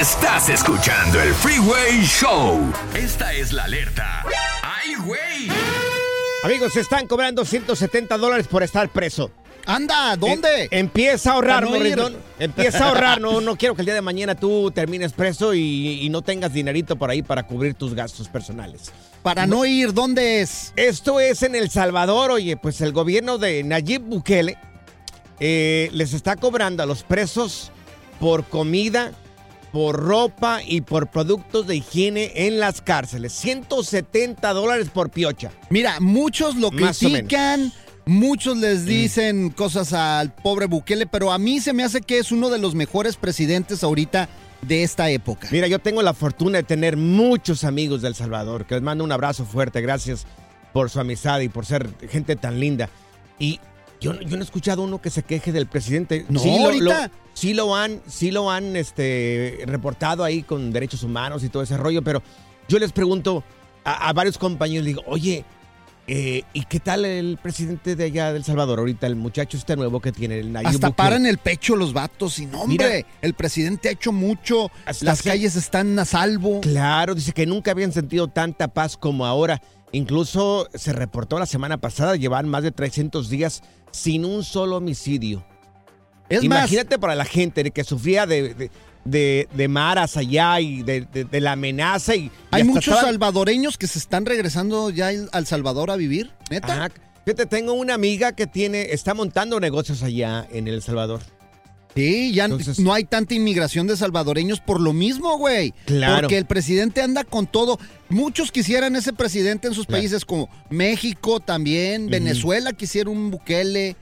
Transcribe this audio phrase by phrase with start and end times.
[0.00, 2.72] Estás escuchando el Freeway Show.
[2.94, 4.24] Esta es la alerta.
[4.62, 5.48] ¡Ay, güey!
[6.42, 9.30] Amigos, se están cobrando 170 dólares por estar preso.
[9.66, 10.62] Anda, ¿dónde?
[10.62, 11.76] Em- empieza a ahorrar, no
[12.38, 13.20] Empieza a ahorrar.
[13.20, 16.54] No, no quiero que el día de mañana tú termines preso y, y no tengas
[16.54, 18.92] dinerito por ahí para cubrir tus gastos personales.
[19.22, 20.72] Para no ir, ¿dónde es?
[20.76, 24.56] Esto es en El Salvador, oye, pues el gobierno de Nayib Bukele
[25.40, 27.70] eh, les está cobrando a los presos
[28.18, 29.12] por comida,
[29.72, 33.32] por ropa y por productos de higiene en las cárceles.
[33.32, 35.50] 170 dólares por piocha.
[35.70, 37.72] Mira, muchos lo Más critican,
[38.06, 42.32] muchos les dicen cosas al pobre Bukele, pero a mí se me hace que es
[42.32, 44.28] uno de los mejores presidentes ahorita
[44.62, 45.48] de esta época.
[45.50, 49.12] Mira, yo tengo la fortuna de tener muchos amigos del Salvador, que les mando un
[49.12, 50.26] abrazo fuerte, gracias
[50.72, 52.88] por su amistad y por ser gente tan linda.
[53.38, 53.58] Y
[54.00, 56.24] yo, yo no he escuchado uno que se queje del presidente.
[56.28, 57.06] No, lo, ahorita.
[57.06, 61.62] lo- sí lo han, sí lo han este, reportado ahí con derechos humanos y todo
[61.62, 62.22] ese rollo, pero
[62.68, 63.44] yo les pregunto
[63.84, 65.44] a, a varios compañeros, digo, oye,
[66.06, 70.00] eh, ¿y qué tal el presidente de allá del Salvador ahorita, el muchacho este nuevo
[70.00, 70.96] que tiene, el Nayib Hasta Bukele?
[71.08, 73.06] paran el pecho los vatos y no, hombre, Mira.
[73.22, 74.70] el presidente ha hecho mucho,
[75.02, 76.62] las calles están a salvo.
[76.62, 79.62] Claro, dice que nunca habían sentido tanta paz como ahora.
[79.92, 85.44] Incluso se reportó la semana pasada, llevan más de 300 días sin un solo homicidio.
[86.28, 88.70] Es Imagínate para la gente que sufría de, de,
[89.04, 92.14] de- de maras allá y de, de- la amenaza.
[92.14, 96.30] Y, y Hay muchos salvadoreños que se están regresando ya al- al Salvador a vivir,
[96.50, 96.72] neta.
[96.84, 96.88] Ajá.
[97.24, 101.20] Fíjate, tengo una amiga que tiene, está montando negocios allá en El Salvador.
[101.94, 105.74] Sí, ya Entonces- no hay tanta inmigración de salvadoreños por lo mismo, güey.
[105.86, 106.20] Claro.
[106.22, 107.78] Porque el presidente anda con todo.
[108.08, 110.00] Muchos quisieran ese presidente en sus Claro.
[110.00, 112.08] países como México también.
[112.08, 113.96] Venezuela quisiera un Bukele.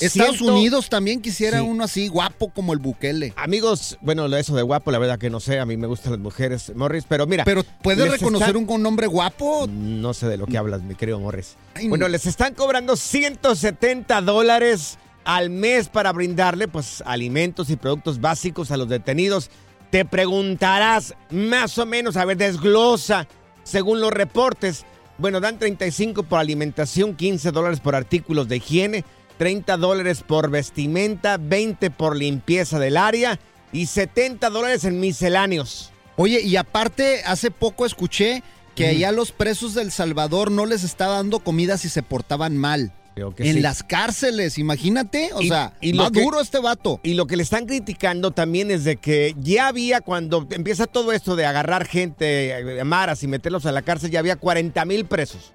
[0.00, 1.64] Estados Siento- Unidos también quisiera Sí.
[1.66, 3.32] uno así, guapo como el Bukele.
[3.36, 6.20] Amigos, bueno, eso de guapo, la verdad que no sé, a mí me gustan las
[6.20, 7.42] mujeres, Morris, pero mira.
[7.44, 9.66] Pero ¿puedes reconocer están- un, un hombre guapo?
[9.68, 11.56] No sé de lo que hablas, mi querido Morris.
[11.74, 12.10] Ay, Bueno, no.
[12.10, 18.76] les están cobrando 170 dólares al mes para brindarle pues alimentos y productos básicos a
[18.76, 19.50] los detenidos.
[19.90, 23.26] Te preguntarás más o menos, a ver, desglosa,
[23.64, 24.84] según los reportes.
[25.18, 29.04] Bueno, dan 35 por alimentación, 15 dólares por artículos de higiene,
[29.38, 33.38] 30 dólares por vestimenta, 20 por limpieza del área
[33.72, 35.92] y 70 dólares en misceláneos.
[36.16, 38.42] Oye, y aparte, hace poco escuché
[38.74, 42.92] que allá los presos del Salvador no les estaba dando comida si se portaban mal.
[43.14, 43.60] Que En sí.
[43.60, 45.30] las cárceles, imagínate.
[45.34, 47.00] O Y- sea, y lo más que- duro este vato.
[47.02, 51.12] Y lo que le están criticando también es de que ya había, cuando empieza todo
[51.12, 55.04] esto de agarrar gente, eh, maras y meterlos a la cárcel, ya había 40 mil
[55.04, 55.52] presos.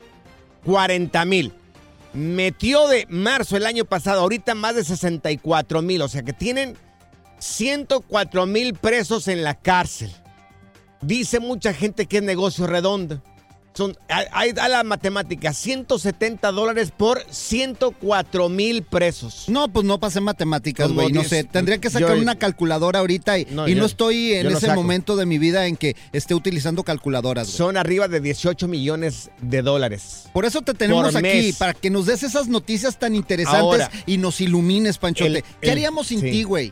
[0.63, 1.53] 40 mil.
[2.13, 6.01] Metió de marzo el año pasado, ahorita más de 64 mil.
[6.03, 6.77] O sea que tienen
[7.39, 10.11] 104 mil presos en la cárcel.
[11.01, 13.21] Dice mucha gente que es negocio redondo.
[13.75, 19.45] Son, hay da la matemática, 170 dólares por 104 mil presos.
[19.49, 21.11] No, pues no pasé matemáticas, güey.
[21.11, 24.47] No sé, tendría que sacar yo- una calculadora ahorita y No, y no, estoy en
[24.47, 24.81] ese saco.
[24.81, 27.47] momento de mi vida en que esté utilizando calculadoras.
[27.47, 27.57] güey.
[27.57, 30.29] Son arriba de 18 millones de dólares.
[30.31, 31.55] Por eso te tenemos por aquí, mes.
[31.57, 35.27] para que nos des esas noticias tan interesantes Ahora, y nos ilumines, Panchote.
[35.39, 36.31] el- ¿Qué el- haríamos sin sí.
[36.31, 36.71] ti, güey?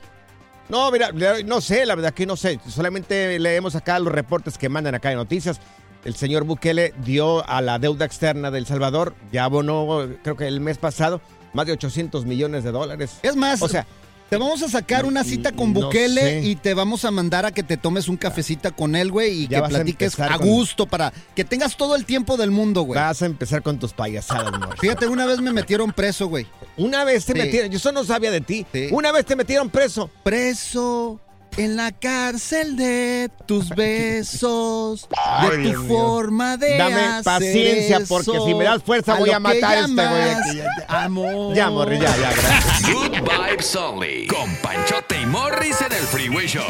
[0.70, 1.12] No, mira,
[1.46, 2.60] no sé, la verdad que no sé.
[2.70, 5.60] Solamente leemos acá los reportes que mandan acá de noticias.
[6.06, 10.60] El señor Bukele dio a la deuda externa del Salvador, ya abonó, creo que el
[10.60, 11.22] mes pasado,
[11.54, 13.12] más de 800 millones de dólares.
[13.24, 13.88] Es más, O sea,
[14.30, 16.42] te vamos a sacar una cita con no Bukele sé.
[16.42, 19.48] y te vamos a mandar a que te tomes un cafecita con él, güey, y
[19.48, 22.82] Ya que a platiques a con- gusto para que tengas todo el tiempo del mundo,
[22.82, 23.00] güey.
[23.00, 24.82] vas a empezar con tus payasadas, Morris.
[24.82, 26.48] Fíjate, una vez me metieron preso, güey.
[26.78, 27.40] Una vez te Sí.
[27.40, 28.66] metieron, yo eso no sabía de ti.
[28.74, 28.88] Sí.
[28.92, 30.10] Una vez te metieron preso.
[30.24, 31.20] Preso
[31.58, 35.88] en la cárcel de tus besos, Ay, de tu Dios mío.
[35.88, 39.94] forma de Dame hacer paciencia, porque si me das fuerza voy a matar a este
[39.94, 41.56] güey aquí, Amor.
[41.56, 42.92] Ya, Morris, ya, ya, gracias.
[42.92, 44.28] Good Vibes Only.
[44.28, 46.64] Con Panchote y Morris en el Freeway Show.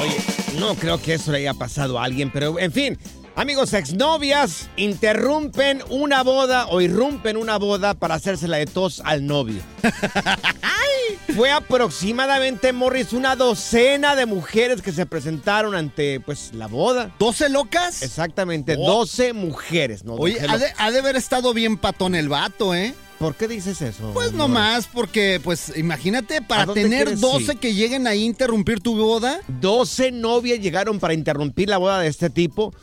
[0.60, 2.98] No creo que eso le haya pasado a alguien, pero en fin.
[3.36, 9.62] Amigos, exnovias interrumpen una boda o irrumpen una boda para hacérsela de tos al novio.
[11.36, 17.12] Fue aproximadamente, Morris, una docena de mujeres que se presentaron ante, pues, la boda.
[17.20, 18.04] ¿12 locas?
[18.04, 19.00] Exactamente, Oh.
[19.00, 20.14] 12 mujeres, ¿no?
[20.14, 22.94] Oye, 12 ha de, ha de haber estado bien patón el vato, ¿eh?
[23.20, 24.12] ¿Por qué dices eso?
[24.14, 27.60] Pues nomás, porque, pues, imagínate, ¿A para tener quieres 12 ir?
[27.60, 29.40] que lleguen ahí a interrumpir tu boda.
[29.48, 32.74] 12 novias llegaron para interrumpir la boda de este tipo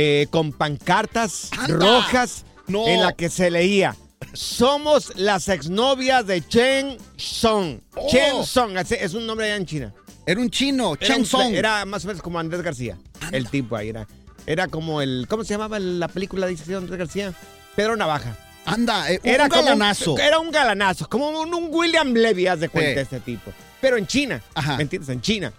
[0.00, 1.76] eh, con pancartas ¡Anda!
[1.76, 2.86] rojas No.
[2.86, 3.96] en la que se leía
[4.32, 7.78] Somos las exnovias de Chen Song.
[7.96, 8.06] Oh.
[8.08, 9.94] Chen Song, es un nombre allá en China.
[10.26, 11.54] Era un chino, Era, Chen un- Song.
[11.54, 12.96] era más o menos como Andrés García,
[13.32, 14.06] el tipo ahí era.
[14.46, 17.32] Era como el, ¿cómo se llamaba la película de Andrés García?
[17.74, 18.36] Pedro Navaja.
[18.66, 20.18] Anda, eh, un Era como galanazo.
[20.18, 23.00] era un galanazo, como un, un William Levy, haz de cuenta, Sí.
[23.00, 23.50] este tipo.
[23.80, 24.76] Pero en China, Ajá.
[24.76, 25.08] ¿me entiendes?
[25.08, 25.52] En China.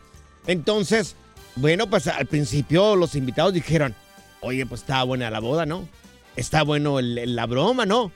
[0.48, 1.16] Entonces,
[1.56, 3.96] bueno, pues al principio los invitados dijeron,
[4.42, 5.88] oye, pues está buena la boda, ¿no?
[6.36, 8.12] Está bueno el- el- la broma, ¿no?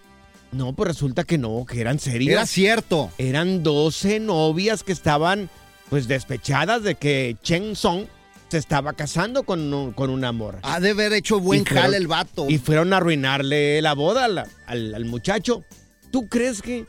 [0.52, 2.32] No, pues resulta que no, que eran serios.
[2.32, 3.10] Era cierto.
[3.18, 5.50] Eran 12 novias que estaban,
[5.90, 8.06] pues, despechadas de que Chen Song
[8.50, 10.60] se estaba casando con, un- con una morra.
[10.62, 12.46] Ha de haber hecho buen fueron- jale el vato.
[12.50, 14.38] Y fueron a arruinarle la boda al,
[14.68, 15.64] al- al muchacho.
[16.12, 16.86] ¿Tú crees que.?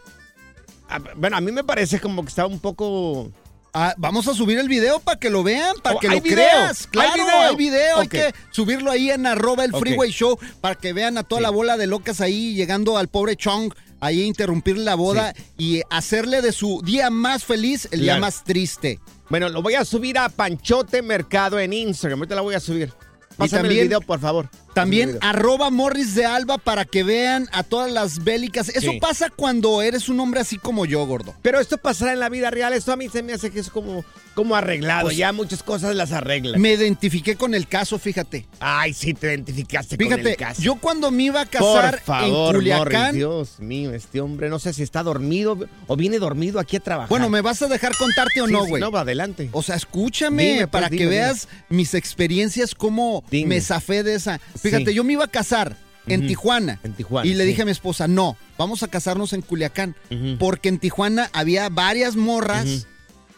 [0.90, 3.32] a- bueno, a mí me parece como que estaba un poco.
[3.76, 6.22] Ah, vamos a subir el video para que lo vean, para Oh, que ¿hay lo
[6.22, 6.36] video?
[6.36, 6.82] creas.
[6.84, 7.40] ¿Hay Claro, video?
[7.40, 7.98] hay video.
[7.98, 9.72] Hay que subirlo ahí en arroba el.
[9.72, 11.42] Freeway Show para que vean a toda Sí.
[11.42, 15.80] la bola de locas ahí llegando al pobre Chong ahí a interrumpirle la boda y
[15.90, 19.00] hacerle de su día más feliz el día más triste.
[19.28, 22.20] Bueno, lo voy a subir a Panchote Mercado en Instagram.
[22.20, 22.92] Ahorita la voy a subir.
[23.36, 24.48] Pásame también- el video, por favor.
[24.74, 28.68] También arroba Morris de Alba para que vean a todas las bélicas.
[28.70, 28.98] Eso Sí.
[29.00, 31.34] pasa cuando eres un hombre así como yo, gordo.
[31.42, 32.72] Pero esto pasará en la vida real.
[32.72, 34.04] Esto a mí se me hace que es como,
[34.34, 35.04] como arreglado.
[35.06, 36.60] Pues- ya muchas cosas las arreglan.
[36.60, 38.46] Me identifiqué con el caso, fíjate.
[38.60, 40.60] Ay, sí, te identificaste con Fíjate, el caso.
[40.62, 44.48] yo cuando me iba a casar Por favor, en Culiacán, Morris, Dios mío, este hombre,
[44.48, 47.08] no sé si está dormido o viene dormido aquí a trabajar.
[47.08, 48.80] bueno, ¿me vas a dejar contarte o Sí, no, sí, güey?
[48.80, 49.48] No, va adelante.
[49.52, 53.56] O sea, escúchame Dime, pues, para que dime, veas mis experiencias, cómo Dime.
[53.56, 54.40] me zafé de esa.
[54.64, 54.94] Fíjate, Sí.
[54.94, 55.76] yo me iba a casar
[56.06, 56.26] en.
[56.26, 56.80] Tijuana.
[56.82, 57.48] En Tijuana, Y le sí.
[57.50, 59.94] dije a mi esposa, no, vamos a casarnos en Culiacán.
[60.38, 62.86] Porque en Tijuana había varias morras.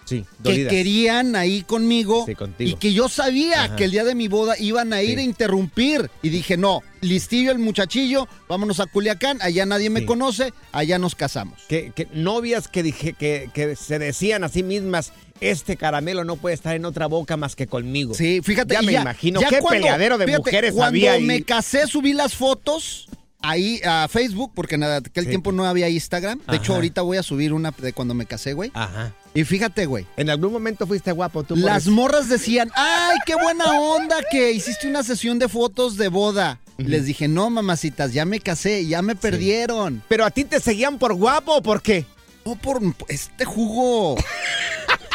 [0.04, 0.70] Sí, que dolidas.
[0.72, 2.24] querían ahí conmigo.
[2.26, 2.70] Sí, contigo.
[2.70, 3.74] Y que yo sabía Ajá.
[3.76, 5.18] que el día de mi boda iban a ir Sí.
[5.18, 6.10] a interrumpir.
[6.22, 11.16] Y dije, no, listillo el muchachillo, vámonos a Culiacán, allá nadie me conoce, allá nos
[11.16, 11.60] casamos.
[11.68, 16.36] Que, que novias que, dije, que, que se decían a sí mismas, este caramelo no
[16.36, 18.14] puede estar en otra boca más que conmigo.
[18.14, 18.74] Sí, fíjate.
[18.74, 21.22] Ya me imagino qué peleadero de mujeres cuando había ahí.
[21.24, 23.08] me casé, subí las fotos
[23.42, 25.30] ahí a Facebook, porque en aquel Sí.
[25.30, 26.40] tiempo no había Instagram.
[26.50, 28.70] De hecho, ahorita voy a subir una de cuando me casé, güey.
[28.74, 29.12] Ajá.
[29.34, 30.06] Y fíjate, güey.
[30.16, 31.54] En algún momento fuiste guapo tú.
[31.56, 36.58] Las morras decían, ay, qué buena onda que hiciste una sesión de fotos de boda.
[36.78, 40.02] Les dije, no, mamacitas, ya me casé, ya me perdieron.
[40.08, 42.04] Pero a ti te seguían por guapo o por qué?
[42.44, 44.16] O por este jugo.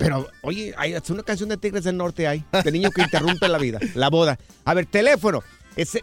[0.00, 3.46] Pero, oye, hay hasta una canción de Tigres del Norte hay, de niño que interrumpe
[3.48, 4.38] la vida, la boda.
[4.64, 5.42] A ver, teléfono
[5.76, 5.96] Es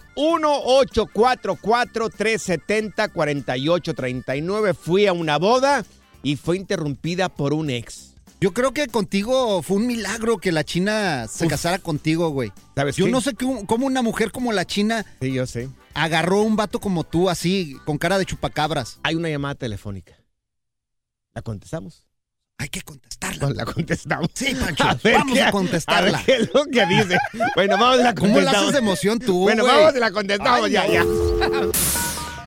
[3.37, 4.75] 1844-370-4839.
[4.75, 5.85] Fui a una boda
[6.23, 8.13] y fue interrumpida por un ex.
[8.39, 11.49] Yo creo que contigo fue un milagro que la China se Uf.
[11.49, 12.51] casara contigo, güey.
[12.75, 13.11] ¿Sabes Yo qué?
[13.11, 15.69] no sé cómo, cómo una mujer como la China Sí, yo sé.
[15.95, 18.99] agarró un vato como tú así, con cara de chupacabras.
[19.01, 20.13] Hay una llamada telefónica.
[21.33, 22.05] ¿La contestamos?
[22.59, 23.47] Hay que contestarla.
[23.49, 24.29] No, la contestamos.
[24.33, 26.09] Sí, Pancho, A vamos qué- a contestarla.
[26.09, 27.17] A ver qué es lo que dice.
[27.55, 28.61] Bueno, vamos a la ¿Cómo la contestamos.
[28.61, 29.75] haces de emoción tú, Bueno, güey?
[29.75, 30.93] vamos a la contestamos Ay, ya, no.
[30.93, 31.03] ya.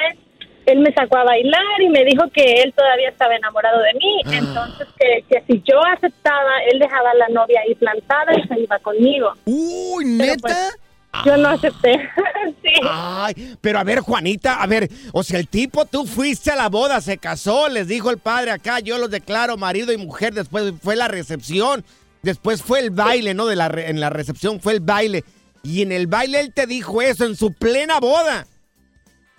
[0.71, 4.21] él me sacó a bailar y me dijo que él todavía estaba enamorado de mí,
[4.37, 8.59] entonces que, que si yo aceptaba, él dejaba a la novia ahí plantada y se
[8.61, 9.33] iba conmigo.
[9.45, 10.35] Uy, ¿neta?
[10.41, 10.77] pues,
[11.25, 11.91] Yo no acepté.
[12.63, 12.69] sí.
[12.89, 16.69] Ay, pero a ver, Juanita, a ver, o sea, el tipo, tú fuiste a la
[16.69, 20.73] boda, se casó, les dijo el padre acá, yo los declaro marido y mujer, después
[20.81, 21.83] fue la recepción,
[22.21, 23.45] después fue el baile, ¿no?
[23.45, 25.23] De la re- en la recepción fue el baile.
[25.63, 28.47] Y en el baile él te dijo eso, en su plena boda.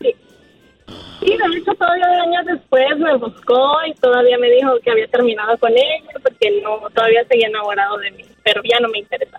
[0.00, 0.14] Sí,
[1.20, 5.70] de hecho todavía años después me buscó y todavía me dijo que había terminado con
[5.72, 9.38] ella porque no todavía seguía enamorado de mí, pero ya no me interesa.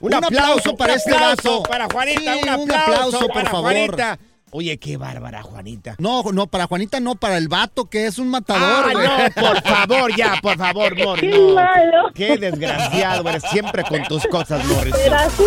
[0.00, 1.62] Un, aplauso, para este aplauso.
[1.64, 3.72] para Juanita, Sí, un aplauso, un aplauso, por para favor.
[3.72, 4.18] Juanita.
[4.50, 5.96] Oye, qué bárbara, Juanita.
[5.98, 9.62] No, no, para Juanita no, para el vato que es un matador, Ah, no, por
[9.62, 11.30] favor, ya, por favor, Morris.
[11.30, 11.54] Qué no.
[11.54, 12.10] malo.
[12.14, 14.94] Qué desgraciado, eres siempre con tus cosas, Morris.
[15.12, 15.44] Así.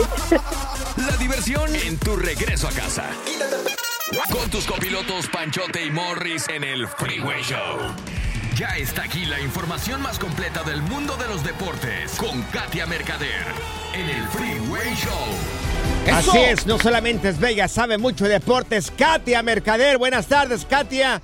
[0.97, 3.05] La diversión en tu regreso a casa.
[4.31, 7.79] Con tus copilotos Panchote y Morris en el Freeway Show.
[8.57, 13.45] Ya está aquí la información más completa del mundo de los deportes con Katia Mercader
[13.93, 16.07] en el Freeway Show.
[16.19, 16.31] ¡Eso!
[16.31, 18.91] Así es, no solamente es bella, sabe mucho de deportes.
[18.97, 21.21] Katia Mercader, buenas tardes, Katia.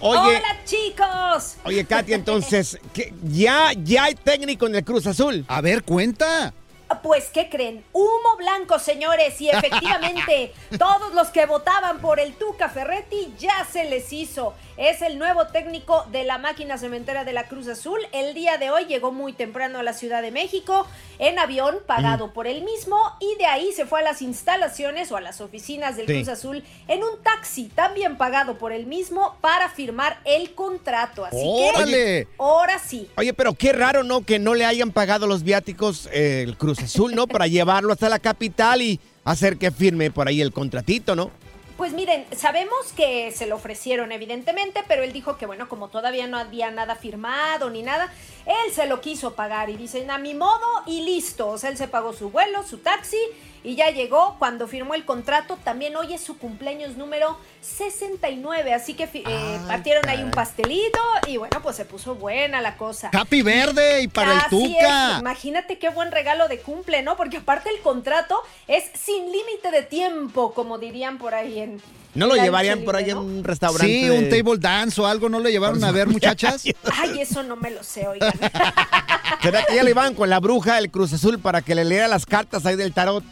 [0.00, 1.56] Oye, Hola chicos.
[1.64, 5.44] oye, Katia, entonces, ¿qué- ya, ya hay técnico en el Cruz Azul.
[5.46, 6.54] A ver, cuenta.
[7.02, 7.84] Pues, ¿qué creen?
[7.92, 9.40] Humo blanco, señores.
[9.40, 14.54] Y efectivamente, todos los que votaban por el Tuca Ferretti ya se les hizo.
[14.76, 17.98] Es el nuevo técnico de la máquina cementera de la Cruz Azul.
[18.12, 20.86] El día de hoy llegó muy temprano a la Ciudad de México
[21.18, 25.16] en avión pagado por él mismo y de ahí se fue a las instalaciones o
[25.18, 26.14] a las oficinas del Sí.
[26.14, 31.26] Cruz Azul en un taxi también pagado por él mismo para firmar el contrato.
[31.26, 32.28] Así que ¡Órale!
[32.38, 33.10] ahora sí.
[33.18, 34.24] Oye, pero qué raro, ¿no?
[34.24, 37.26] Que no le hayan pagado los viáticos eh, el Cruz Azul, ¿no?
[37.26, 41.30] Para llevarlo hasta la capital y hacer que firme por ahí el contratito, ¿no?
[41.76, 46.26] Pues miren, sabemos que se lo ofrecieron evidentemente, pero él dijo que bueno, como todavía
[46.26, 48.12] no había nada firmado ni nada,
[48.46, 51.48] él se lo quiso pagar y dicen a mi modo y listo.
[51.48, 53.18] O sea, él se pagó su vuelo, su taxi
[53.62, 54.36] y ya llegó.
[54.38, 59.60] Cuando firmó el contrato, también hoy es su cumpleaños número 69, así que eh, Ay,
[59.66, 63.10] partieron ahí un pastelito y bueno, pues se puso buena la cosa.
[63.12, 65.14] Happy Verde y para el Así Tuca.
[65.14, 67.16] es, imagínate qué buen regalo de cumple, ¿no?
[67.16, 71.82] Porque aparte el contrato es sin límite de tiempo, como dirían por ahí en,
[72.14, 73.22] ¿No lo llevarían por ahí ¿no?
[73.22, 73.86] un restaurante?
[73.86, 76.64] Sí, de- un table dance o algo, ¿no lo llevaron a ver, muchachas?
[76.98, 78.32] Ay, eso no me lo sé, oigan.
[79.42, 82.08] ¿Será que ya le iban con la bruja del Cruz Azul para que le lea
[82.08, 83.24] las cartas ahí del tarot?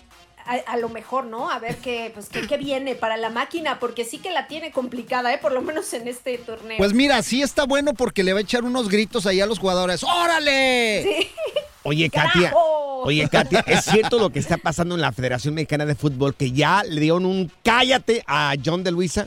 [0.46, 1.50] A, a lo mejor, ¿no?
[1.50, 4.70] A ver qué, pues, qué, qué viene para la máquina, porque sí que la tiene
[4.72, 5.38] complicada, ¿eh?
[5.38, 6.78] Por lo menos en este torneo.
[6.78, 9.58] Pues mira, sí está bueno porque le va a echar unos gritos ahí a los
[9.58, 10.02] jugadores.
[10.04, 11.02] ¡Órale!
[11.02, 11.28] Sí.
[11.88, 12.52] Oye, Katia.
[12.54, 16.34] Oye, Katia, ¿es cierto lo que está pasando en la Federación Mexicana de Fútbol?
[16.34, 19.26] Que ya le dieron un cállate a John de Luisa.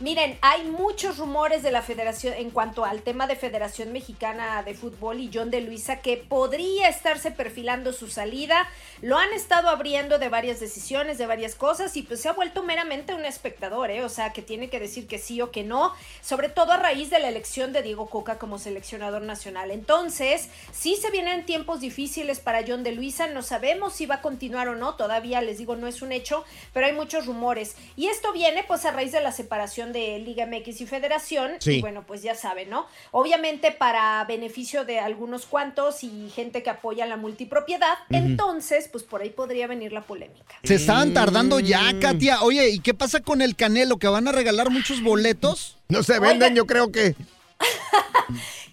[0.00, 4.74] Miren, hay muchos rumores de la federación en cuanto al tema de Federación Mexicana de
[4.74, 8.68] Fútbol y John de Luisa que podría estarse perfilando su salida.
[9.02, 12.62] Lo han estado abriendo de varias decisiones, de varias cosas y pues se ha vuelto
[12.62, 14.04] meramente un espectador, ¿eh?
[14.04, 17.10] O sea, que tiene que decir que sí o que no, sobre todo a raíz
[17.10, 19.72] de la elección de Diego Coca como seleccionador nacional.
[19.72, 24.22] Entonces, sí se vienen tiempos difíciles para John de Luisa, no sabemos si va a
[24.22, 27.74] continuar o no, todavía les digo, no es un hecho, pero hay muchos rumores.
[27.96, 31.52] Y esto viene pues a raíz de la separación de Liga MX y Federación.
[31.60, 31.72] Sí.
[31.76, 32.86] Y bueno, pues ya saben, ¿no?
[33.10, 37.94] Obviamente para beneficio de algunos cuantos y gente que apoya la multipropiedad.
[38.10, 40.54] Entonces, pues por ahí podría venir la polémica.
[40.64, 42.00] Se estaban tardando ya, Mm.
[42.00, 42.42] Katia.
[42.42, 43.98] Oye, ¿y qué pasa con el Canelo?
[43.98, 45.76] ¿Que van a regalar muchos boletos?
[45.88, 46.54] No se venden, Oiga.
[46.54, 47.14] yo creo que.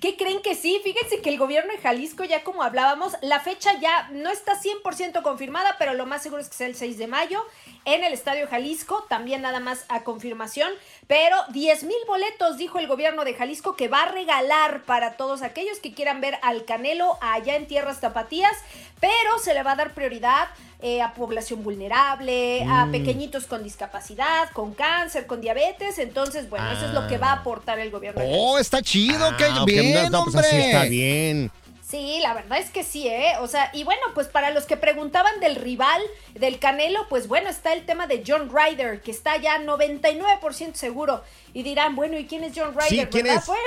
[0.05, 0.79] ¿Qué creen que sí?
[0.83, 5.23] Fíjense que el gobierno de Jalisco, ya como hablábamos, la fecha ya no está 100%
[5.23, 7.43] confirmada, pero lo más seguro es que sea el 6 de mayo
[7.85, 10.71] en el Estadio Jalisco, también nada más a confirmación,
[11.07, 15.41] pero 10 mil boletos, dijo el gobierno de Jalisco, que va a regalar para todos
[15.41, 18.55] aquellos que quieran ver al Canelo allá en Tierras Tapatías,
[18.99, 20.49] pero se le va a dar prioridad
[20.87, 26.85] eh, a población vulnerable, a pequeñitos con discapacidad, con cáncer, con diabetes, entonces, bueno, eso
[26.85, 28.21] es lo que va a aportar el gobierno.
[28.23, 30.47] Oh, está chido, que Ah, ok, bien, no, pues hombre.
[30.47, 31.51] así está bien.
[31.87, 33.33] Sí, la verdad es que sí, ¿eh?
[33.41, 36.01] O sea, y bueno, pues para los que preguntaban del rival,
[36.33, 41.23] del Canelo, pues bueno, está el tema de John Ryder, que está ya 99% seguro.
[41.53, 42.89] Y dirán, bueno, ¿y quién es John Ryder?
[42.89, 43.39] Sí, ¿quién verdad?
[43.41, 43.45] es?
[43.47, 43.63] Bueno,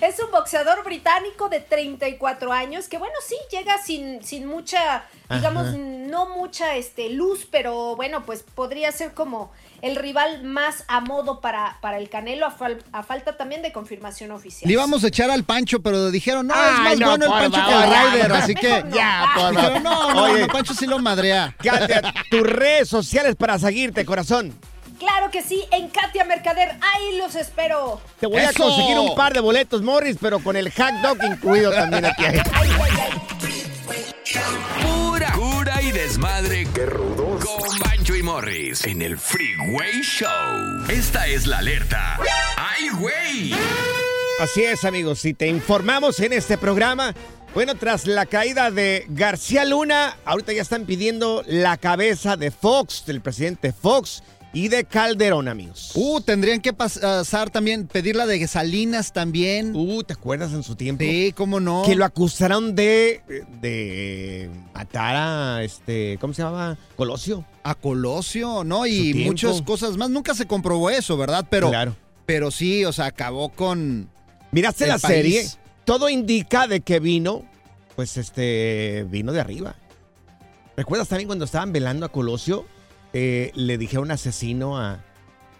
[0.00, 5.68] es un boxeador británico de 34 años, que bueno, sí, llega sin, sin mucha, digamos,
[5.68, 5.76] Ajá.
[6.10, 9.50] No mucha este, luz, pero bueno, pues podría ser como
[9.82, 13.72] el rival más a modo para, para el Canelo, a, fal- a falta también de
[13.72, 14.68] confirmación oficial.
[14.68, 17.60] Le íbamos a echar al Pancho, pero dijeron, no, es más no, bueno el Pancho
[17.66, 18.82] que el Ryder, así que...
[18.84, 18.90] no.
[18.96, 20.40] Ya, por Dijeron, no, no, Oye.
[20.42, 21.54] no, Pancho sí lo madrea.
[21.62, 24.54] Katia, tus redes sociales para seguirte, corazón.
[24.98, 28.00] Claro que sí, en Katia Mercader, ahí los espero.
[28.18, 31.70] Te voy a conseguir un par de boletos, Morris, pero con el hack dog incluido
[31.72, 32.24] también aquí.
[32.26, 32.90] Ay, ay,
[34.34, 34.99] ay.
[35.90, 36.68] Y desmadre.
[36.72, 37.44] ¡Qué rudos!
[37.44, 40.86] Con Bancho y Morris en el Freeway Show.
[40.88, 42.16] Esta es la alerta.
[42.56, 43.54] ¡Ay, güey!
[44.40, 45.18] Así es, amigos.
[45.18, 47.12] Si te informamos en este programa,
[47.54, 53.04] bueno, tras la caída de García Luna, ahorita ya están pidiendo la cabeza de Fox,
[53.06, 54.22] del presidente Fox
[54.52, 55.92] y de Calderón, amigos.
[55.94, 59.72] Uh, tendrían que pasar también, pedir la de Salinas también.
[59.74, 61.04] Uh, ¿te acuerdas en su tiempo?
[61.04, 61.82] Sí, cómo no.
[61.86, 63.22] Que lo acusaron de,
[63.60, 66.76] de matar a, este, ¿cómo se llama?
[66.96, 67.44] Colosio.
[67.62, 68.86] A Colosio, ¿no?
[68.86, 70.10] Y muchas cosas más.
[70.10, 71.46] Nunca se comprobó eso, ¿verdad?
[71.48, 71.94] Pero, Claro.
[72.26, 74.08] pero sí, o sea, acabó con...
[74.52, 75.14] ¿Miraste la país.
[75.14, 75.46] serie?
[75.84, 77.44] Todo indica de que vino,
[77.94, 79.76] pues este, vino de arriba.
[80.76, 82.64] ¿Recuerdas también cuando estaban velando a Colosio?
[83.12, 85.04] Eh, le dijeron asesino a,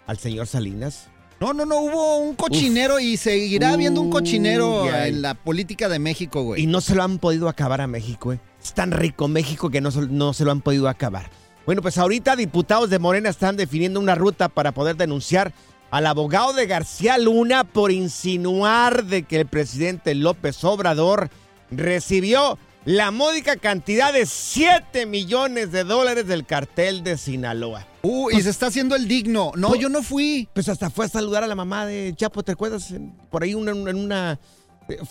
[0.07, 1.09] al señor Salinas.
[1.39, 5.97] No, no, no, hubo un cochinero y seguirá habiendo un cochinero en la política de
[5.97, 6.61] México, güey.
[6.61, 8.39] Y no se lo han podido acabar a México, ¿eh?
[8.63, 11.31] Es tan rico México que no, no se lo han podido acabar.
[11.65, 15.51] Bueno, pues ahorita diputados de Morena están definiendo una ruta para poder denunciar
[15.89, 21.29] al abogado de García Luna por insinuar de que el presidente López Obrador
[21.71, 27.87] recibió la módica cantidad de 7 millones de dólares del cartel de Sinaloa.
[28.03, 29.51] Uh, y se está haciendo el digno.
[29.55, 30.49] No, Pues- yo no fui.
[30.53, 32.93] Pues hasta fue a saludar a la mamá de Chapo, ¿te acuerdas?
[33.29, 34.39] Por ahí una- en una...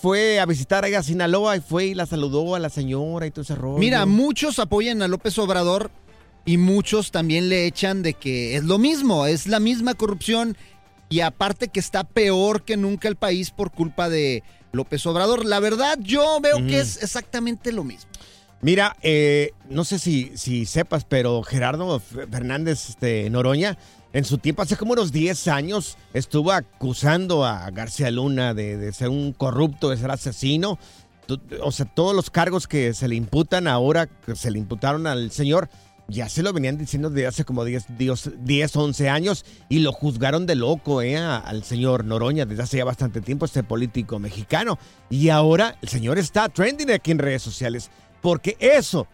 [0.03, 3.31] Fue a visitar ahí a Sinaloa y fue y la saludó a la señora y
[3.31, 3.79] todo ese rollo.
[3.79, 5.91] Mira, muchos apoyan a López Obrador
[6.45, 10.57] y muchos también le echan de que es lo mismo, es la misma corrupción
[11.09, 15.45] y aparte que está peor que nunca el país por culpa de López Obrador.
[15.45, 18.11] La verdad, yo veo que es exactamente lo mismo.
[18.63, 23.79] Mira, eh, no sé si, si sepas, pero Gerardo Fernández este, Noroña,
[24.13, 28.93] en su tiempo, hace como unos 10 años, estuvo acusando a García Luna de, de
[28.93, 30.79] ser un corrupto, de ser asesino.
[31.63, 35.31] O sea, todos los cargos que se le imputan ahora, que se le imputaron al
[35.31, 35.71] señor,
[36.11, 39.93] ya se lo venían diciendo desde hace como 10, 10, 10, 11 años y lo
[39.93, 44.79] juzgaron de loco eh, al señor Noroña desde hace ya bastante tiempo, este político mexicano.
[45.09, 49.07] Y ahora el señor está trending aquí en redes sociales porque eso,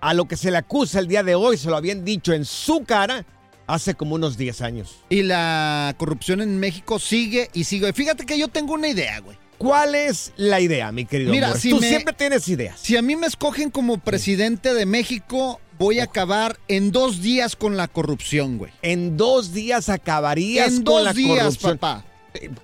[0.00, 2.44] a lo que se le acusa el día de hoy, se lo habían dicho en
[2.44, 3.24] su cara
[3.70, 4.96] Hace como unos 10 años.
[5.10, 7.92] Y la corrupción en México sigue y sigue.
[7.92, 9.38] Fíjate que yo tengo una idea, güey.
[9.58, 12.80] ¿Cuál es la idea, mi querido Mira, si Tú me- siempre tienes ideas.
[12.80, 17.56] Si a mí me escogen como presidente de México, voy a acabar en dos días
[17.56, 18.70] con la corrupción, güey.
[18.82, 21.78] En dos días acabarías En con la días, corrupción.
[21.78, 22.04] papá.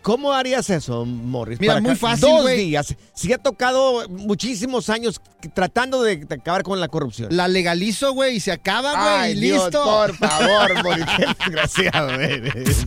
[0.00, 1.59] ¿Cómo harías eso, Morris?
[1.59, 2.94] Mira, muy fácil, Dos días.
[3.14, 5.20] Si ha tocado muchísimos años
[5.55, 7.35] tratando de de acabar con la corrupción.
[7.37, 9.83] La legalizo, güey, y se acaba, güey, y Dios, listo.
[9.83, 11.07] por favor, Morris.
[11.16, 12.87] Qué desgraciado eres.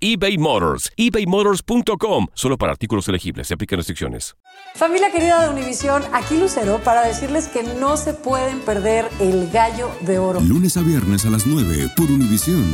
[0.00, 0.90] eBay Motors.
[0.96, 2.26] ebaymotors.com.
[2.34, 3.48] Solo para artículos elegibles.
[3.48, 4.34] Se aplican restricciones.
[4.74, 9.90] Familia querida de Univisión, aquí Lucero para decirles que no se pueden perder el gallo
[10.00, 10.40] de oro.
[10.40, 12.64] Lunes a viernes a las 9 por Univisión.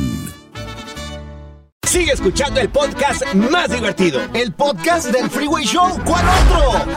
[1.87, 4.21] Sigue escuchando el podcast más divertido.
[4.33, 5.97] El podcast del Freeway Show.
[6.03, 6.91] ¿Cuál otro?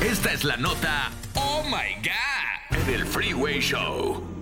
[0.00, 4.33] Esta es la nota Oh My God del Freeway Show.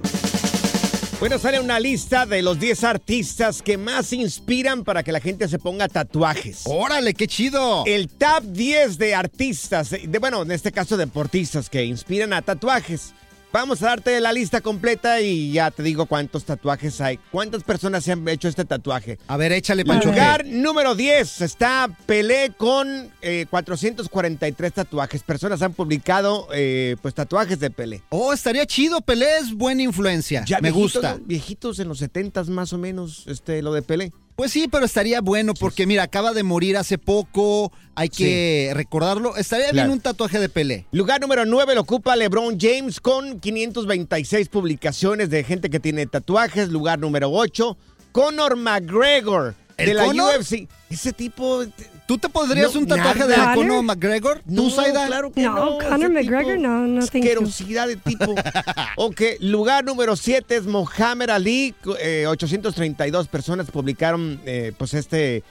[1.23, 5.47] Bueno, sale una lista de los 10 artistas que más inspiran para que la gente
[5.47, 6.63] se ponga tatuajes.
[6.65, 7.85] Órale, qué chido.
[7.87, 13.15] El top 10 de artistas, de, bueno, en este caso deportistas que inspiran a tatuajes.
[13.53, 17.19] Vamos a darte la lista completa y ya te digo cuántos tatuajes hay.
[17.31, 19.19] ¿Cuántas personas se han hecho este tatuaje?
[19.29, 20.09] A ver, échale, Pancho.
[20.09, 25.23] lugar número 10 está Pelé con eh, 443 tatuajes.
[25.23, 28.03] Personas han publicado eh, pues tatuajes de Pelé.
[28.09, 30.45] Oh, estaría chido, Pelé es buena influencia.
[30.47, 31.19] Ya Me viejitos, gusta.
[31.23, 34.13] Viejitos en los 70 más o menos, este, lo de Pelé.
[34.43, 39.37] Pues sí, pero estaría bueno porque mira, acaba de morir hace poco, hay que recordarlo.
[39.37, 40.85] Estaría bien un tatuaje de Pelé.
[40.91, 46.71] Lugar número 9 lo ocupa LeBron James con 526 publicaciones de gente que tiene tatuajes.
[46.71, 47.77] Lugar número 8,
[48.11, 50.41] Conor McGregor ¿El de la Conor?
[50.41, 50.67] UFC.
[50.91, 51.63] Ese tipo...
[52.07, 53.51] ¿Tú te podrías No, un tatuaje nada.
[53.51, 53.83] de ¿Conor?
[53.85, 54.43] McGregor?
[54.45, 55.55] ¿Tú, No, claro que no.
[55.55, 57.01] No, Conor McGregor, tipo- no, no.
[57.03, 58.35] Asquerosidad de tipo.
[58.97, 61.75] ok, lugar número 7 es Mohamed Ali.
[62.01, 65.43] eh, 832 personas publicaron eh, pues este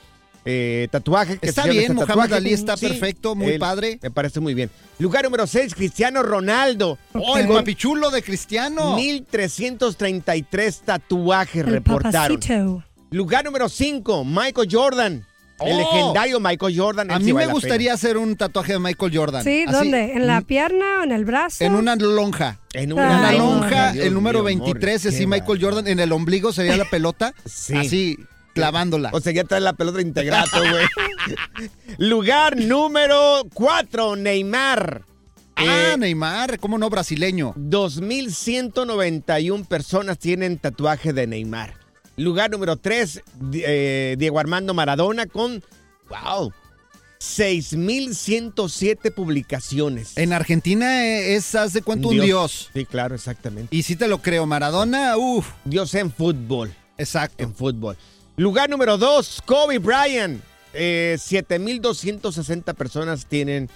[0.43, 1.37] eh, tatuaje.
[1.37, 2.33] que Está bien, este Mohamed.
[2.33, 3.99] Ali está perfecto, muy padre.
[4.01, 4.69] Me parece muy bien.
[4.99, 6.97] Lugar número 6, Cristiano Ronaldo.
[7.13, 8.95] Oh, el papichulo de Cristiano.
[8.95, 12.39] 1333 tatuajes El reportaron.
[12.39, 12.83] papacito.
[13.11, 15.25] Lugar número 5, Michael Jordan.
[15.63, 15.77] El Oh.
[15.77, 17.11] legendario Michael Jordan.
[17.11, 19.43] A mí sí me gustaría hacer un tatuaje de Michael Jordan.
[19.43, 20.13] Sí, Así, ¿dónde?
[20.13, 21.63] ¿En la pierna o en el brazo?
[21.63, 22.59] En una lonja.
[22.73, 25.59] En una lonja, Dios el número mío, 23, Morris, así Michael.
[25.61, 25.87] Jordan.
[25.87, 27.33] En el ombligo sería la pelota.
[27.45, 27.75] Sí.
[27.75, 28.17] Así,
[28.53, 29.09] clavándola.
[29.13, 30.85] O sea, ya trae la pelota integrato, güey.
[31.97, 35.03] Lugar número 4, Neymar.
[35.57, 36.89] ah, Eh, Neymar, ¿cómo no?
[36.89, 37.53] Brasileño.
[37.57, 41.75] 2.191 personas tienen tatuaje de Neymar.
[42.21, 43.23] Lugar número 3,
[44.17, 45.63] Diego Armando Maradona con,
[46.09, 46.53] wow,
[47.19, 50.17] 6.107 publicaciones.
[50.17, 52.69] En Argentina eh, es, haz de cuenta, un dios.
[52.73, 53.75] Sí, claro, exactamente.
[53.75, 56.71] Y sí te lo creo, Maradona, uff, Dios en fútbol.
[56.97, 57.43] exacto.
[57.43, 57.97] En fútbol.
[58.37, 60.41] Lugar número 2, Kobe Bryant.
[60.73, 63.69] Eh, 7.260 personas tienen eh,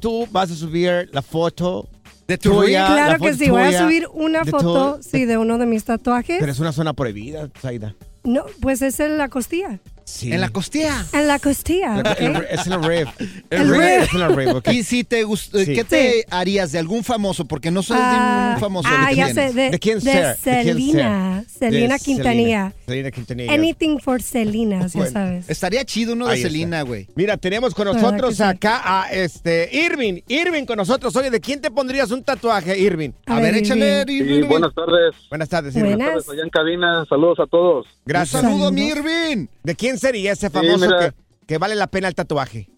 [0.00, 1.88] Tú vas a subir la foto
[2.28, 2.88] De tu tuya.
[2.88, 5.84] la Claro que sí, voy a subir una foto, tu- sí, de uno de mis
[5.84, 6.36] tatuajes.
[6.40, 7.94] Pero es una zona prohibida, Zaida.
[8.24, 9.80] No, pues es en la costilla.
[10.04, 10.32] Sí.
[10.32, 11.06] En la costilla.
[11.12, 12.20] En la costilla, El- ¿ok?
[12.20, 13.08] el- Es en el rib.
[13.50, 13.72] El rib.
[13.80, 14.02] rib.
[14.02, 14.68] Es en el rib, ok.
[14.72, 15.74] Y si te gust- eh, Sí.
[15.74, 16.22] ¿qué te Sí.
[16.30, 17.44] harías de algún famoso?
[17.44, 18.88] Porque no soy de Ah, ningún famoso.
[18.90, 19.34] ah, ¿de ya quién?
[19.34, 20.36] sé, de, ¿De quién de ser?
[20.36, 21.44] ¿De Selena.
[21.48, 22.72] Selena De Quintanilla.
[22.86, 23.52] Selena Quintanilla.
[23.52, 25.48] Anything for Selena, ya Bueno, sabes.
[25.48, 26.42] Estaría chido uno de Ahí.
[26.42, 27.06] Selena, güey.
[27.14, 30.20] Mira, tenemos con ¿Verdad nosotros acá a este Irving.
[30.28, 31.14] Irving con nosotros.
[31.16, 33.10] Oye, ¿de quién te pondrías un tatuaje, Irving?
[33.26, 34.00] A, ver, échale.
[34.02, 34.14] Irving.
[34.16, 34.42] Irving.
[34.42, 35.14] Sí, buenas tardes.
[35.30, 35.88] Buenas tardes, Irving.
[35.96, 36.08] Buenas.
[36.08, 37.04] Tardes allá en cabina.
[37.08, 37.86] Saludos a todos.
[38.04, 38.42] Gracias.
[38.42, 38.82] Un saludo, mi.
[38.86, 39.46] Irving.
[39.62, 40.98] ¿De quién sería ese famoso mira.
[41.10, 42.68] que, que vale la pena el tatuaje?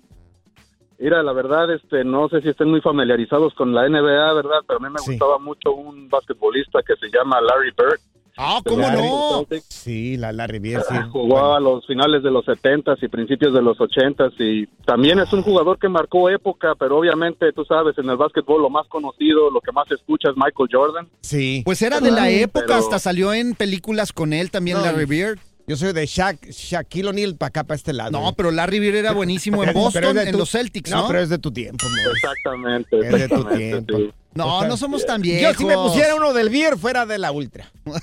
[0.99, 4.61] Mira, la verdad, este, no sé si estén muy familiarizados con la NBA, ¿verdad?
[4.67, 5.11] Pero a mí me Sí.
[5.13, 8.01] gustaba mucho un basquetbolista que se llama Larry Bird.
[8.37, 9.03] Ah, ¿cómo Larry.
[9.03, 9.47] no?
[9.69, 10.95] Sí, la Larry Bird, sí.
[11.13, 15.19] Jugó Bueno, a los finales de los 70s y principios de los 80s y también
[15.21, 18.87] es un jugador que marcó época, pero obviamente tú sabes, en el básquetbol lo más
[18.89, 21.09] conocido, lo que más se escucha es Michael Jordan.
[21.21, 21.63] sí.
[21.65, 25.03] Pues era de la época, Pero- hasta salió en películas con él también, No, Larry
[25.03, 25.39] y- Bird.
[25.67, 28.11] Yo soy de Shaq, Shaquille O'Neal para acá, para este lado.
[28.11, 31.03] No, pero Larry Bird era buenísimo en Boston, en tu- los Celtics, ¿no?
[31.03, 32.13] No, pero es de tu tiempo, amor.
[32.15, 33.97] Exactamente, Es de tu tiempo.
[33.97, 34.11] sí.
[34.35, 35.57] No, no somos tan Yo viejos.
[35.57, 37.71] si me pusiera uno del Beer fuera de la Ultra.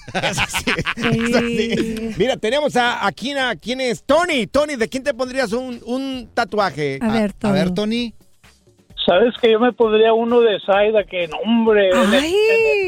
[2.17, 4.47] Mira, tenemos a, a quién, a quién es Tony.
[4.47, 6.99] Tony, ¿de quién te pondrías un, un tatuaje?
[7.01, 7.53] A ver, A Tony.
[7.53, 8.13] ver, Tony.
[9.05, 11.89] Sabes que yo me pondría uno de Zaida, que no, hombre.
[11.89, 12.35] en el- Ay.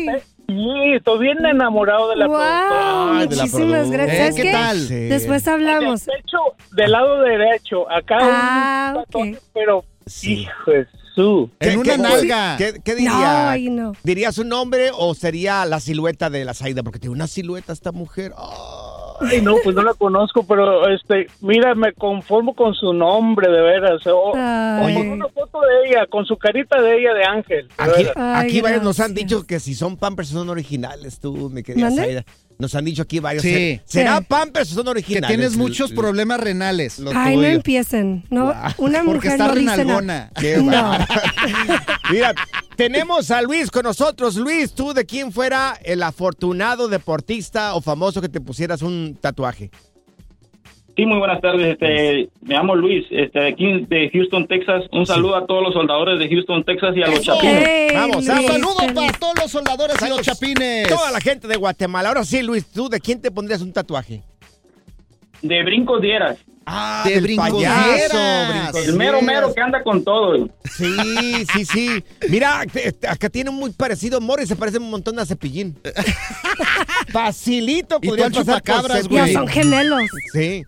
[0.07, 3.19] en el- sí, estoy bien enamorado de la Wow, productora.
[3.19, 4.15] Ay, de la muchísimas produ- gracias.
[4.15, 4.51] Eh, ¿Sabes ¿qué qué?
[4.51, 4.79] tal?
[4.79, 4.95] Sí.
[4.95, 6.05] Después hablamos.
[6.05, 6.37] Del pecho,
[6.71, 9.05] del lado derecho, acá Ah, un ok.
[9.05, 10.33] tatuaje, pero Sí.
[10.41, 11.49] hijo de su.
[11.59, 12.55] En una nalga.
[12.57, 13.11] ¿Qué, qué diría?
[13.43, 13.93] No, ahí no.
[14.03, 16.83] ¿Diría su nombre o sería la silueta de la Zaida?
[16.83, 18.33] Porque tiene una silueta esta mujer.
[19.29, 23.61] Ay, no, pues no la conozco, pero este, mira, me conformo con su nombre, de
[23.61, 24.05] veras.
[24.07, 27.67] O, con una foto de ella, con su carita de ella de ángel.
[27.67, 28.13] de Aquí, veras.
[28.17, 31.91] Ay, aquí varios nos han dicho que si son Pampers son originales, tú, mi querida.
[31.91, 32.25] Zaida.
[32.59, 33.43] Nos han dicho aquí varios.
[33.43, 33.81] Sí.
[33.85, 34.25] ¿Será Sí.
[34.27, 35.27] Pampers o son Que originales?
[35.27, 36.99] tienes muchos L- problemas renales.
[36.99, 38.23] lo Ay, no empiecen.
[38.29, 40.31] No, una Porque mujer está no renalgona.
[40.39, 40.65] Qué No.
[40.71, 41.05] bárbaro.
[42.11, 42.33] Mira,
[42.75, 44.35] tenemos a Luis con nosotros.
[44.35, 49.71] Luis, ¿tú de quién fuera el afortunado deportista o famoso que te pusieras un tatuaje?
[50.95, 51.73] Sí, muy buenas tardes.
[51.73, 54.83] Este, me llamo Luis, este, de aquí de Houston, Texas.
[54.91, 57.33] Un saludo a todos los soldadores de Houston, Texas y a los Eso.
[57.33, 57.67] chapines.
[57.67, 58.93] Ey, Vamos, Luis, feliz.
[58.93, 60.87] para todos los soldadores y los chapines.
[60.87, 62.09] Toda la gente de Guatemala.
[62.09, 64.21] Ahora sí, Luis, ¿tú de quién te pondrías un tatuaje?
[65.41, 66.37] De brincos dieras.
[66.65, 67.75] Ah, De del brincosieras.
[67.83, 68.87] payaso, brincosieras.
[68.87, 70.47] El mero mero que anda con todo.
[70.63, 72.03] Sí, sí, sí.
[72.29, 75.75] Mira, te- te- acá tiene un muy parecido Morris, se parece un montón a Cepillín.
[77.11, 79.17] Facilito Y tú podría al pasar por chupacabras, Cepillín.
[79.17, 79.33] Ya güey.
[79.33, 80.01] son gemelos.
[80.33, 80.63] Sí.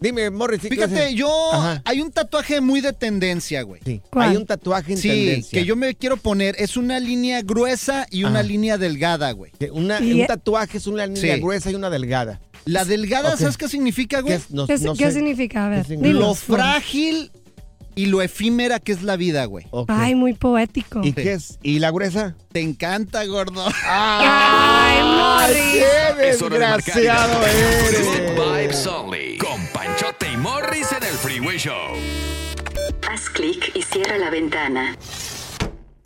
[0.00, 0.62] Dime, Morris.
[0.62, 0.68] ¿sí?
[0.68, 1.82] ¿qué Fíjate, yo Ajá.
[1.84, 3.80] hay un tatuaje muy de tendencia, güey.
[3.84, 4.00] Sí.
[4.10, 4.30] ¿Cuál?
[4.30, 5.58] Hay un tatuaje en Sí, tendencia.
[5.58, 8.48] que yo me quiero poner es una línea gruesa y una Ajá.
[8.48, 9.52] línea delgada, güey.
[9.58, 11.40] Que una- Y- un tatuaje es una línea Sí.
[11.40, 12.40] gruesa y una delgada.
[12.64, 13.36] La delgada.
[13.36, 14.34] ¿sabes qué significa, ¿Qué, güey?
[14.34, 14.50] es?
[14.50, 15.66] No- ¿Qué, no qué significa?
[15.66, 16.18] A ver, ¿Qué significa?
[16.20, 17.30] Lo frágil
[17.98, 19.66] y lo efímera que es la vida, güey.
[19.88, 21.00] Ay, muy poético.
[21.02, 21.58] ¿Y qué es?
[21.64, 22.36] ¿Y la gruesa?
[22.52, 23.66] Te encanta, gordo.
[23.84, 25.84] Ay, Morris.
[26.16, 28.86] ¡Qué desgraciado eres!
[28.86, 29.36] Only.
[29.38, 31.96] Con Panchote y Morris en el Freeway Show.
[33.10, 34.96] Haz clic y cierra la ventana.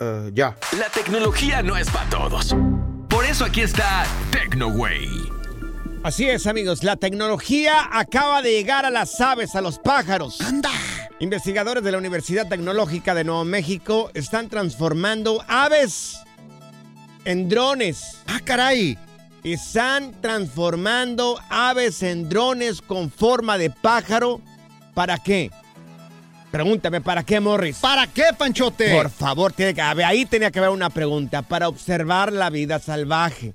[0.00, 0.56] Eh, ya.
[0.78, 2.56] La tecnología no es para todos.
[3.10, 5.10] Por eso aquí está TecnoWay.
[6.04, 6.84] Así es, amigos.
[6.84, 10.40] La tecnología acaba de llegar a las aves, a los pájaros.
[10.40, 10.70] ¡Anda!
[11.22, 16.16] Investigadores de la Universidad Tecnológica de Nuevo México están transformando aves
[17.24, 18.18] en drones.
[18.26, 18.98] ¡Ah, caray!
[19.44, 24.40] Están transformando aves en drones con forma de pájaro.
[24.94, 25.52] ¿Para qué?
[26.50, 27.78] Pregúntame, ¿para qué, Morris?
[27.78, 28.92] ¿Para qué, Panchote?
[28.92, 31.42] Por favor, tiene que, a ver, ahí tenía que haber una pregunta.
[31.42, 33.54] Para observar la vida salvaje.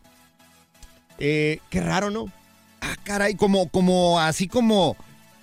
[1.20, 2.32] Eh, qué raro, ¿no?
[2.80, 4.96] Ah, caray, como, como, así como,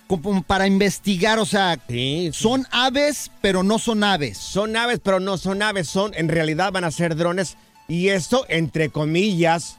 [0.07, 4.37] como para investigar, o sea, Sí, son aves, pero no son aves.
[4.37, 7.57] Son aves, pero no son aves, son, en realidad van a ser drones.
[7.87, 9.77] Y esto, entre comillas,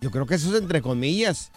[0.00, 1.50] yo creo que eso es entre comillas,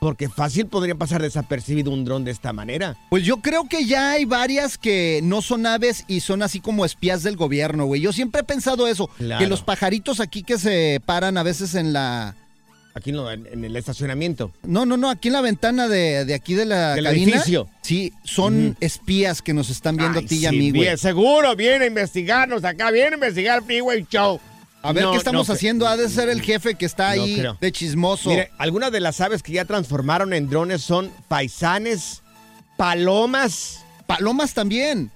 [0.00, 2.96] porque fácil podría pasar desapercibido un dron de esta manera.
[3.08, 6.84] Pues yo creo que ya hay varias que no son aves y son así como
[6.84, 8.00] espías del gobierno, güey.
[8.02, 9.40] Yo siempre he pensado eso, Claro.
[9.42, 12.34] que los pajaritos aquí que se paran a veces en la...
[12.96, 14.52] Aquí en, lo- en- en el estacionamiento.
[14.62, 17.32] No, no, no, aquí en la ventana de, de aquí de la Del cabina.
[17.32, 17.68] edificio.
[17.82, 20.96] Sí, son espías que nos están viendo Ay, a ti y a mí, güey.
[20.96, 24.40] seguro, viene a investigarnos acá, viene a investigar Freeway Show.
[24.82, 25.88] A ver No, qué estamos no, haciendo.
[25.88, 28.28] Ha de ser el jefe que está ahí de chismoso.
[28.30, 32.22] Mire, algunas de las aves que ya transformaron en drones son paisanes,
[32.76, 35.10] palomas, Palomas también.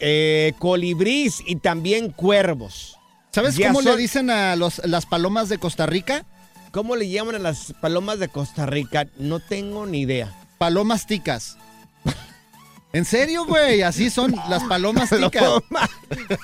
[0.00, 2.98] eh, colibrís y también cuervos.
[3.32, 6.26] ¿Sabes Ya cómo le dicen a los, las palomas de Costa Rica?
[6.70, 9.06] ¿Cómo le llaman a las palomas de Costa Rica?
[9.18, 10.32] No tengo ni idea.
[10.58, 11.56] Palomas ticas.
[12.92, 13.82] ¿En serio, güey?
[13.82, 15.30] Así son las palomas ticas.
[15.42, 15.90] Palomas,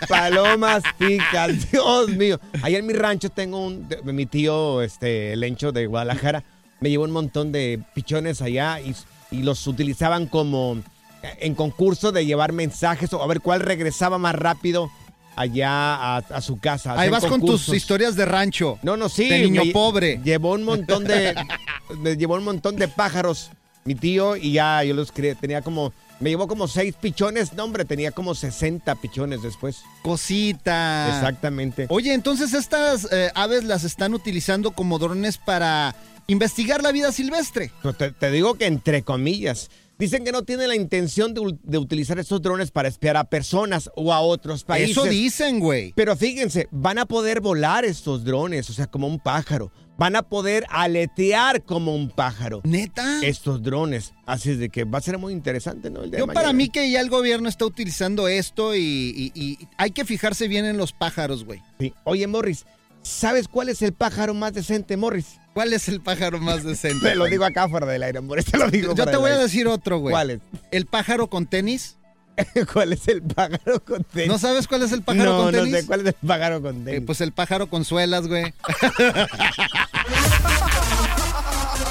[0.08, 2.38] palomas ticas, Dios mío.
[2.62, 6.44] Allá en mi rancho tengo un, de- mi tío, este, Lencho de Guadalajara,
[6.80, 8.94] me llevó un montón de pichones allá y,
[9.30, 10.76] y los utilizaban como
[11.22, 14.90] eh, en concurso de llevar mensajes o a ver cuál regresaba más rápido
[15.36, 16.98] allá a, a su casa.
[16.98, 18.78] Ahí vas con tus historias de rancho.
[18.82, 19.28] No, no, sí.
[19.28, 20.20] De niño pobre.
[20.24, 21.34] Llevó un montón de.
[22.00, 23.50] me llevó un montón de pájaros,
[23.84, 25.34] mi tío, y ya yo los crié.
[25.34, 25.92] Tenía como.
[26.20, 27.52] Me llevó como seis pichones.
[27.54, 29.82] No, hombre, tenía como 60 pichones después.
[30.02, 31.08] Cosita.
[31.08, 31.86] Exactamente.
[31.88, 35.94] Oye, entonces estas eh, aves las están utilizando como drones para
[36.28, 37.72] investigar la vida silvestre.
[37.98, 39.70] Te, te digo que entre comillas.
[39.98, 44.12] Dicen que no tienen la intención de, utilizar estos drones para espiar a personas o
[44.12, 44.90] a otros países.
[44.90, 45.92] Eso dicen, güey.
[45.94, 49.70] Pero fíjense, van a poder volar estos drones, o sea, como un pájaro.
[49.96, 52.60] Van a poder aletear como un pájaro.
[52.64, 53.20] ¿Neta?
[53.22, 54.12] Estos drones.
[54.26, 56.02] Así es de que va a ser muy interesante, ¿no?
[56.02, 59.40] El día de Yo para mí que ya el gobierno está utilizando esto y, y-
[59.40, 61.62] y hay que fijarse bien en los pájaros, güey.
[61.78, 61.94] Sí.
[62.02, 62.66] Oye, Morris,
[63.04, 65.38] ¿sabes cuál es el pájaro más decente, Morris?
[65.52, 66.98] ¿Cuál es el pájaro más decente?
[67.10, 68.46] Te lo digo acá fuera del aire, Morris.
[68.46, 70.12] Te lo digo Yo te voy a decir otro, güey.
[70.12, 70.40] ¿Cuál es?
[70.72, 71.98] ¿El pájaro con tenis?
[72.72, 74.28] ¿Cuál es el pájaro con tenis?
[74.28, 75.70] ¿No sabes cuál es el pájaro no, con tenis?
[75.72, 77.00] No sé cuál es el pájaro con tenis.
[77.00, 78.52] Eh, pues el pájaro con suelas, güey.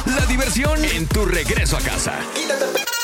[0.06, 2.19] La diversión en tu regreso a casa.